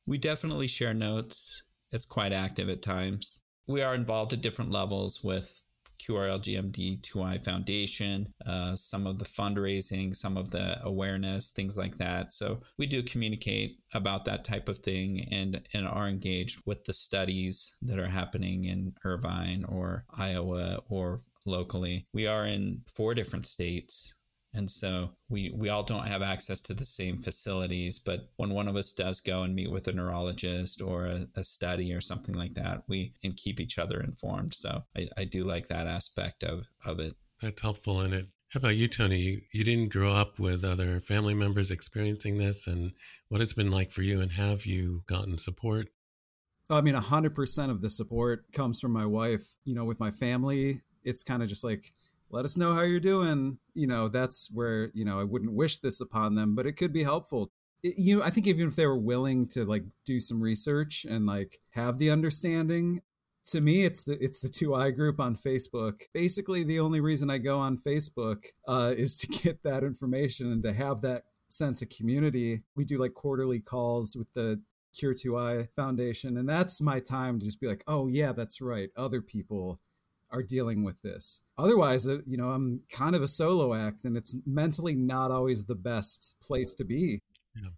[0.05, 1.63] We definitely share notes.
[1.91, 3.43] It's quite active at times.
[3.67, 5.61] We are involved at different levels with
[6.07, 12.31] CureLGMD 2i Foundation, uh, some of the fundraising, some of the awareness, things like that.
[12.31, 16.93] So we do communicate about that type of thing and, and are engaged with the
[16.93, 22.07] studies that are happening in Irvine or Iowa or locally.
[22.13, 24.19] We are in four different states.
[24.53, 28.67] And so we, we all don't have access to the same facilities, but when one
[28.67, 32.33] of us does go and meet with a neurologist or a, a study or something
[32.33, 34.53] like that, we and keep each other informed.
[34.53, 37.15] So I, I do like that aspect of, of it.
[37.41, 38.27] That's helpful in it.
[38.49, 39.17] How about you, Tony?
[39.17, 42.93] You, you didn't grow up with other family members experiencing this, and
[43.27, 45.89] what has been like for you, and have you gotten support?
[46.69, 49.57] I mean, 100% of the support comes from my wife.
[49.65, 51.93] You know, with my family, it's kind of just like
[52.29, 55.79] let us know how you're doing you know that's where you know i wouldn't wish
[55.79, 57.49] this upon them but it could be helpful
[57.83, 61.05] it, you know i think even if they were willing to like do some research
[61.09, 63.01] and like have the understanding
[63.45, 67.37] to me it's the it's the 2i group on facebook basically the only reason i
[67.37, 71.89] go on facebook uh, is to get that information and to have that sense of
[71.89, 72.63] community.
[72.75, 74.61] We do like quarterly calls with the
[74.97, 78.89] Cure 2i Foundation, and that's my time to just be like, oh, yeah, that's right.
[78.95, 79.79] Other people
[80.31, 81.41] are dealing with this.
[81.57, 85.65] Otherwise, uh, you know, I'm kind of a solo act, and it's mentally not always
[85.65, 87.21] the best place to be.
[87.55, 87.69] Yeah.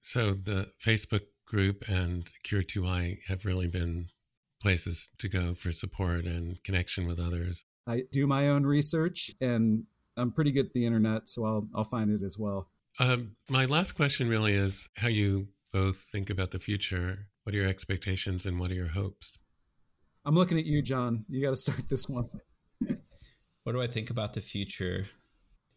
[0.00, 4.08] So the Facebook group and Cure 2i have really been
[4.60, 7.64] places to go for support and connection with others.
[7.86, 9.84] I do my own research, and
[10.16, 12.70] I'm pretty good at the internet, so I'll I'll find it as well.
[12.98, 17.28] Um, my last question really is how you both think about the future.
[17.44, 19.38] What are your expectations and what are your hopes?
[20.26, 21.24] I'm looking at you, John.
[21.28, 22.26] You got to start this one.
[23.62, 25.04] what do I think about the future?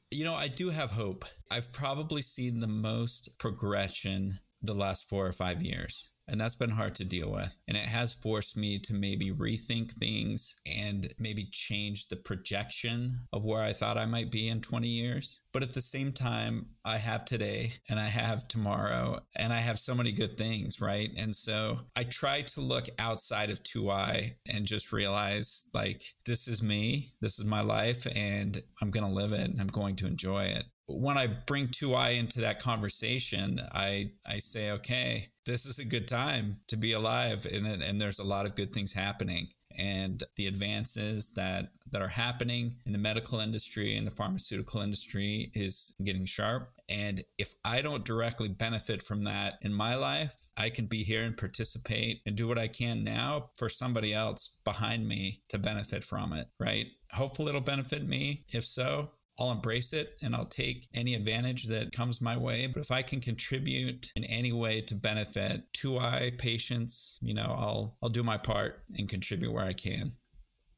[0.10, 1.24] You know, I do have hope.
[1.52, 4.32] I've probably seen the most progression
[4.64, 6.12] the last four or five years.
[6.30, 7.57] And that's been hard to deal with.
[7.67, 13.45] And it has forced me to maybe rethink things and maybe change the projection of
[13.45, 15.41] where I thought I might be in 20 years.
[15.53, 19.80] But at the same time, I have today and I have tomorrow and I have
[19.80, 21.09] so many good things, right?
[21.17, 26.63] And so I try to look outside of 2i and just realize like, this is
[26.63, 30.07] me, this is my life, and I'm going to live it and I'm going to
[30.07, 35.80] enjoy it when I bring 2i into that conversation, I I say, okay, this is
[35.80, 39.47] a good time to be alive, and and there's a lot of good things happening,
[39.78, 45.52] and the advances that that are happening in the medical industry and the pharmaceutical industry
[45.54, 46.70] is getting sharp.
[46.88, 51.24] And if I don't directly benefit from that in my life, I can be here
[51.24, 56.04] and participate and do what I can now for somebody else behind me to benefit
[56.04, 56.88] from it, right?
[57.14, 58.43] Hopefully it'll benefit me.
[58.50, 62.68] If so, I'll embrace it and I'll take any advantage that comes my way.
[62.68, 67.98] But if I can contribute in any way to benefit 2i patients, you know, I'll
[68.04, 70.12] I'll do my part and contribute where I can.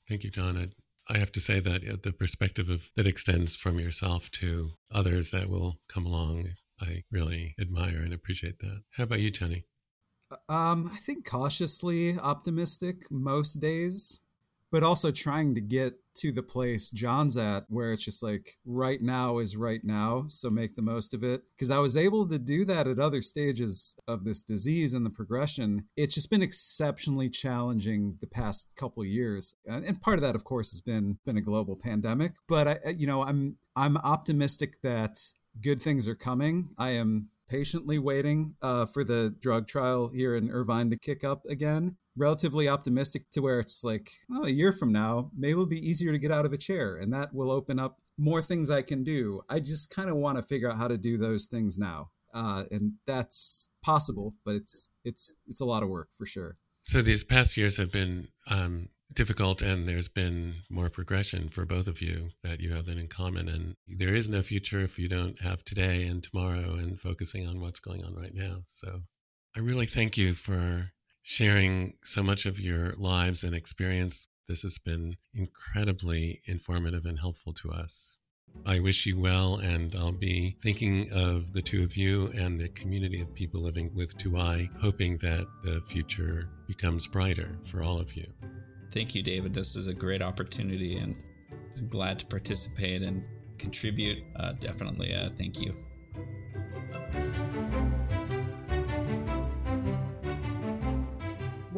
[0.07, 0.57] Thank you, John.
[0.57, 4.71] I, I have to say that uh, the perspective of that extends from yourself to
[4.91, 6.49] others that will come along.
[6.81, 8.81] I really admire and appreciate that.
[8.91, 9.65] How about you, Tony?
[10.47, 14.23] Um, I think cautiously optimistic most days
[14.71, 19.01] but also trying to get to the place John's at where it's just like right
[19.01, 20.25] now is right now.
[20.27, 21.43] So make the most of it.
[21.55, 25.09] Because I was able to do that at other stages of this disease and the
[25.09, 25.85] progression.
[25.95, 29.55] It's just been exceptionally challenging the past couple years.
[29.65, 32.33] And part of that, of course, has been been a global pandemic.
[32.47, 35.17] But I, you know, I'm I'm optimistic that
[35.61, 36.69] good things are coming.
[36.77, 41.45] I am patiently waiting uh, for the drug trial here in Irvine to kick up
[41.49, 45.87] again relatively optimistic to where it's like, oh, a year from now, maybe it'll be
[45.87, 48.81] easier to get out of a chair and that will open up more things I
[48.81, 49.41] can do.
[49.49, 52.11] I just kind of want to figure out how to do those things now.
[52.33, 56.55] Uh, and that's possible, but it's it's it's a lot of work for sure.
[56.83, 61.87] So these past years have been um, difficult, and there's been more progression for both
[61.87, 63.49] of you that you have in common.
[63.49, 67.59] And there is no future if you don't have today and tomorrow, and focusing on
[67.59, 68.63] what's going on right now.
[68.65, 69.01] So
[69.55, 70.89] I really thank you for
[71.23, 74.27] sharing so much of your lives and experience.
[74.47, 78.19] This has been incredibly informative and helpful to us.
[78.65, 82.69] I wish you well, and I'll be thinking of the two of you and the
[82.69, 88.13] community of people living with 2i, hoping that the future becomes brighter for all of
[88.13, 88.25] you.
[88.91, 89.53] Thank you, David.
[89.53, 91.15] This is a great opportunity, and
[91.77, 93.25] I'm glad to participate and
[93.57, 94.23] contribute.
[94.35, 95.73] Uh, definitely, uh, thank you.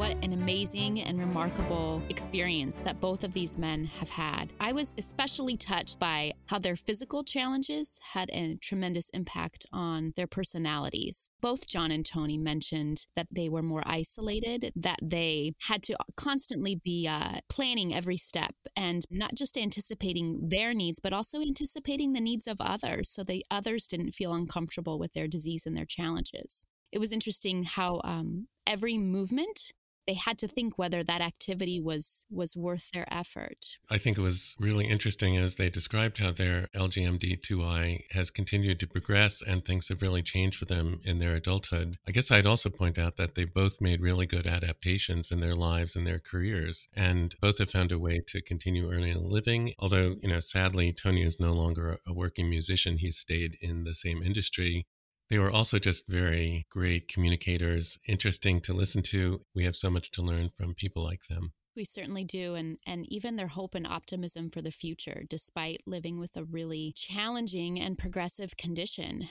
[0.04, 4.52] What an amazing and remarkable experience that both of these men have had.
[4.60, 10.28] I was especially touched by how their physical challenges had a tremendous impact on their
[10.28, 11.30] personalities.
[11.40, 16.76] Both John and Tony mentioned that they were more isolated, that they had to constantly
[16.84, 22.20] be uh, planning every step and not just anticipating their needs, but also anticipating the
[22.20, 26.66] needs of others so the others didn't feel uncomfortable with their disease and their challenges.
[26.92, 29.72] It was interesting how um, every movement
[30.08, 33.78] they had to think whether that activity was was worth their effort.
[33.90, 38.88] I think it was really interesting as they described how their LGMD2I has continued to
[38.88, 41.98] progress and things have really changed for them in their adulthood.
[42.08, 45.56] I guess I'd also point out that they've both made really good adaptations in their
[45.56, 49.72] lives and their careers and both have found a way to continue earning a living.
[49.80, 53.96] Although, you know, sadly Tony is no longer a working musician, he's stayed in the
[53.96, 54.86] same industry
[55.30, 59.42] they were also just very great communicators, interesting to listen to.
[59.56, 61.54] We have so much to learn from people like them.
[61.76, 62.54] We certainly do.
[62.54, 66.94] And, and even their hope and optimism for the future, despite living with a really
[66.96, 69.30] challenging and progressive condition.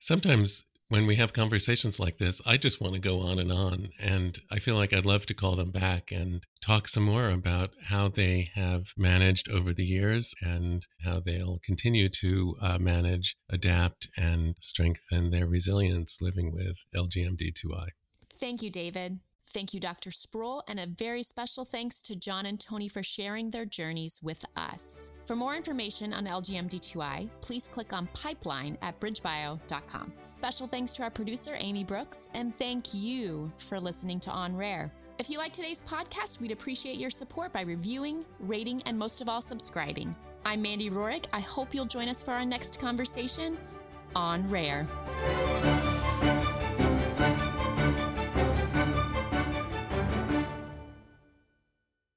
[0.00, 3.88] Sometimes when we have conversations like this, I just want to go on and on.
[4.00, 7.70] And I feel like I'd love to call them back and talk some more about
[7.88, 14.08] how they have managed over the years and how they'll continue to uh, manage, adapt,
[14.16, 17.86] and strengthen their resilience living with LGMD2I.
[18.38, 19.20] Thank you, David.
[19.46, 20.10] Thank you, Dr.
[20.10, 24.44] Sproule, and a very special thanks to John and Tony for sharing their journeys with
[24.56, 25.12] us.
[25.26, 30.12] For more information on LGMD2I, please click on Pipeline at bridgebio.com.
[30.22, 34.92] Special thanks to our producer, Amy Brooks, and thank you for listening to On Rare.
[35.18, 39.28] If you like today's podcast, we'd appreciate your support by reviewing, rating, and most of
[39.28, 40.14] all, subscribing.
[40.44, 41.26] I'm Mandy Rorick.
[41.32, 43.56] I hope you'll join us for our next conversation
[44.16, 44.88] on Rare.